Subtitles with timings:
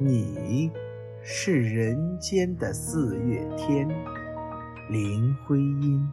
[0.00, 0.70] 你
[1.22, 3.88] 是人间的四月天，
[4.88, 6.08] 林徽因。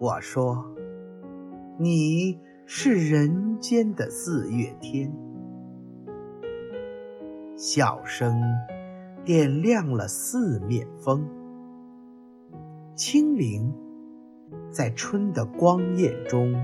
[0.00, 0.64] 我说，
[1.78, 5.14] 你是人间的四月天，
[7.54, 8.34] 笑声
[9.26, 11.28] 点亮了四面风，
[12.94, 13.70] 清灵
[14.70, 16.54] 在春的光艳中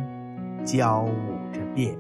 [0.65, 1.37] 交舞。
[1.53, 1.95] 着变，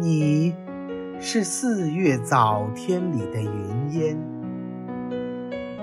[0.00, 0.54] 你
[1.18, 4.16] 是四月早天里的云烟，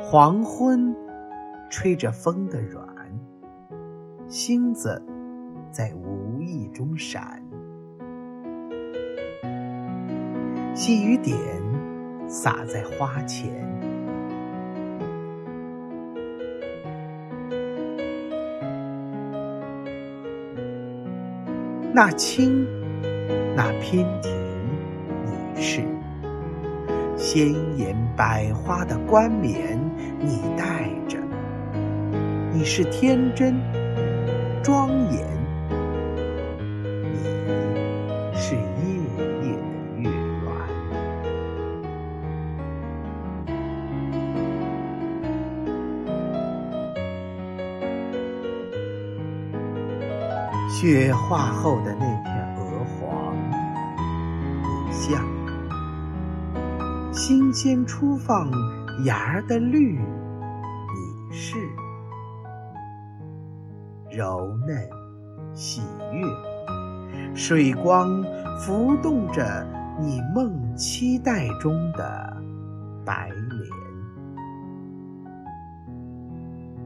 [0.02, 0.96] 黄昏
[1.70, 2.88] 吹着风的软，
[4.30, 5.04] 星子
[5.70, 7.44] 在无意中闪。
[10.74, 11.38] 细雨点
[12.26, 13.52] 洒在花前，
[21.94, 22.66] 那青，
[23.58, 24.36] 那娉婷，
[25.56, 25.82] 你是
[27.16, 29.80] 鲜艳百花的冠冕，
[30.20, 31.18] 你戴着，
[32.52, 33.58] 你是天真
[34.62, 35.26] 庄严，
[37.14, 37.24] 你
[38.34, 38.60] 是夜
[39.42, 40.44] 夜的月圆。
[50.70, 52.06] 雪化后的那
[57.28, 58.52] 新鲜初放
[59.04, 61.58] 芽儿的绿，你是；
[64.12, 64.88] 柔嫩
[65.56, 65.82] 喜
[66.14, 66.28] 悦，
[67.34, 68.24] 水光
[68.60, 69.66] 浮动着
[70.00, 72.38] 你梦期待中的
[73.04, 73.70] 白莲，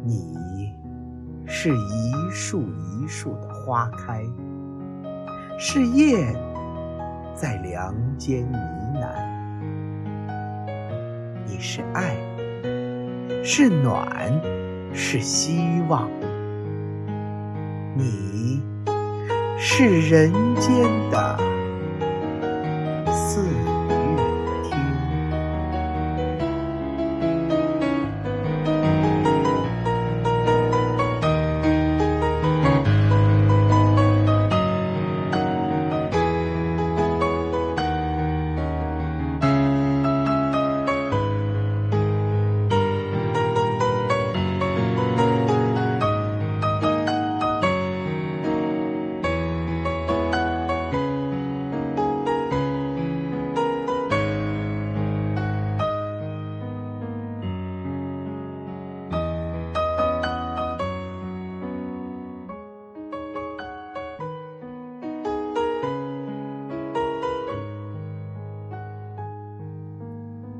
[0.05, 0.73] 你。
[1.45, 4.23] 是一树一树的花开，
[5.57, 6.33] 是燕
[7.35, 8.57] 在梁间呢
[9.01, 9.28] 喃。
[11.49, 12.15] 你是爱，
[13.43, 14.07] 是暖，
[14.93, 16.07] 是希望。
[17.95, 18.61] 你
[19.57, 20.71] 是人间
[21.09, 21.37] 的
[23.11, 23.68] 四。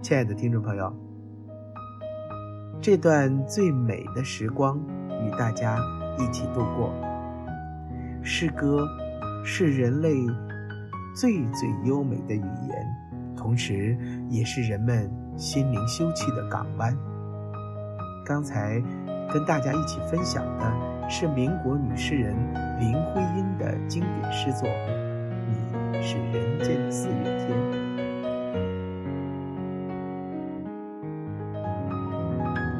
[0.09, 0.91] 亲爱的听众朋友，
[2.81, 4.75] 这段最美的时光
[5.23, 5.77] 与大家
[6.17, 6.91] 一起度过。
[8.23, 8.87] 诗歌
[9.45, 10.15] 是人类
[11.15, 12.87] 最最优美的语言，
[13.37, 13.95] 同时
[14.29, 16.97] 也是人们心灵休憩的港湾。
[18.25, 18.81] 刚才
[19.31, 22.35] 跟大家一起分享的是民国女诗人
[22.79, 24.67] 林徽因的经典诗作
[25.91, 27.85] 《你是人间的四月天》。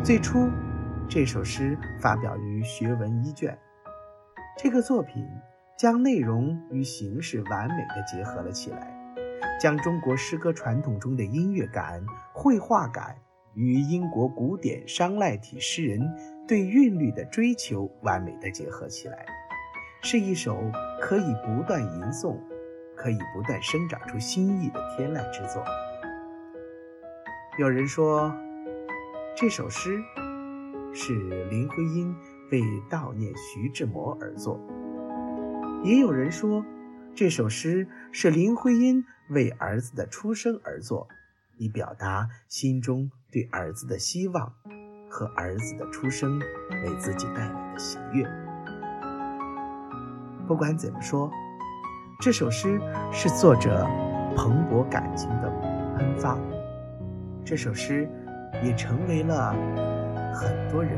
[0.10, 0.50] 最初，
[1.08, 3.54] 这首诗发表于《学文一卷》。
[4.58, 5.24] 这个作品
[5.78, 8.92] 将内容与形式完美的结合了起来，
[9.62, 12.04] 将中国诗歌传统中的音乐感、
[12.34, 13.18] 绘画感
[13.54, 16.02] 与英国古典商赖体诗人
[16.48, 19.28] 对韵律的追求完美的结合起来，
[20.02, 20.58] 是一首
[21.00, 22.36] 可以不断吟诵、
[22.96, 25.64] 可以不断生长出新意的天籁之作。
[27.60, 28.36] 有人说。
[29.42, 30.04] 这首诗
[30.94, 31.14] 是
[31.50, 32.14] 林徽因
[32.52, 34.60] 为悼念徐志摩而作，
[35.82, 36.66] 也有人说
[37.16, 41.08] 这首诗是林徽因为儿子的出生而作，
[41.56, 44.52] 以表达心中对儿子的希望
[45.10, 48.30] 和儿子的出生为自己带来的喜悦。
[50.50, 51.32] 不管怎么说，
[52.20, 52.78] 这首诗
[53.10, 53.88] 是作者
[54.36, 55.50] 蓬勃感情的
[55.98, 56.38] 喷发，
[57.46, 58.06] 这首诗
[58.64, 59.54] 也成为了
[60.34, 60.98] 很多人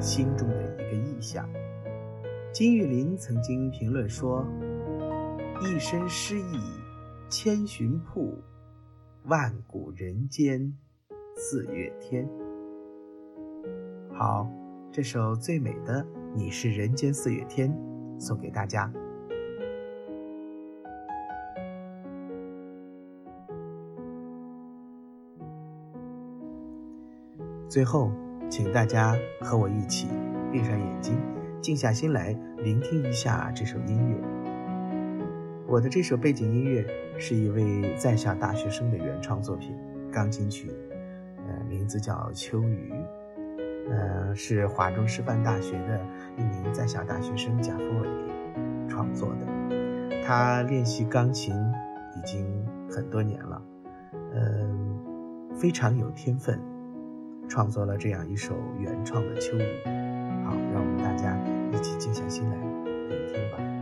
[0.00, 1.48] 心中的一个意象。
[2.52, 4.46] 金玉林曾经评论说
[5.60, 6.60] ：“一身诗意
[7.28, 8.34] 千寻瀑，
[9.24, 10.72] 万古人间
[11.36, 12.28] 四月天。”
[14.14, 14.48] 好，
[14.90, 16.02] 这首最美的
[16.34, 17.70] 《你是人间四月天》
[18.20, 18.90] 送给大家。
[27.76, 28.10] 最后，
[28.48, 30.08] 请大家和我一起
[30.50, 31.14] 闭上眼睛，
[31.60, 34.16] 静下心来聆听一下这首音乐。
[35.66, 36.82] 我的这首背景音乐
[37.18, 39.76] 是一位在校大学生的原创作品，
[40.10, 40.70] 钢琴曲，
[41.46, 42.94] 呃，名字叫《秋雨》，
[43.90, 46.00] 呃，是华中师范大学的
[46.38, 48.08] 一名在校大学生贾福伟
[48.88, 50.22] 创作的。
[50.24, 51.54] 他练习钢琴
[52.16, 53.62] 已经很多年了，
[54.32, 54.98] 嗯，
[55.54, 56.58] 非常有天分。
[57.48, 59.62] 创作了这样一首原创的秋雨，
[60.44, 61.38] 好，让我们大家
[61.72, 62.56] 一起静下心来
[63.08, 63.75] 聆听吧。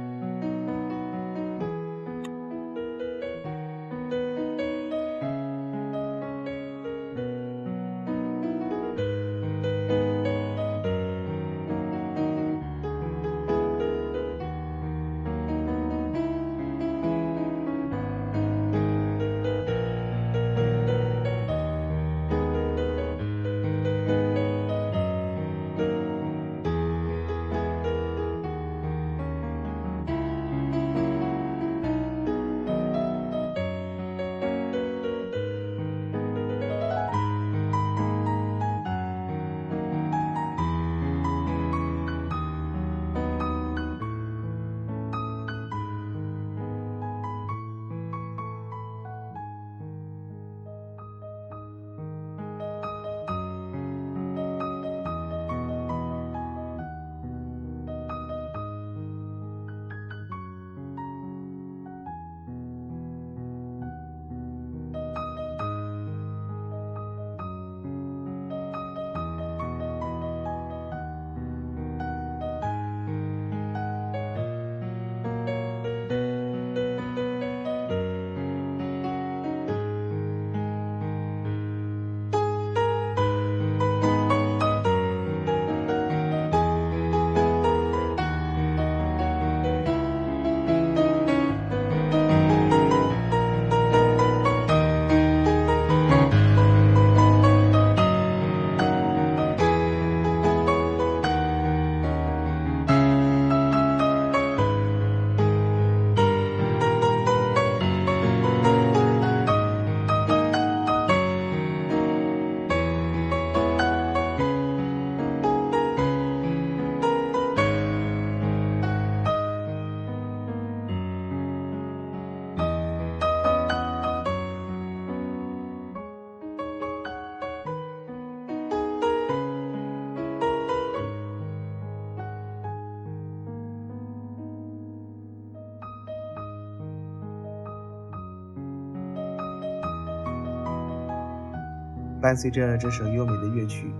[142.25, 143.95] 伴随着这首优美的乐曲，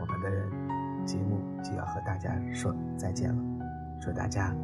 [0.00, 0.30] 我们的
[1.04, 3.42] 节目就要和大家说再见了。
[4.00, 4.54] 祝大家。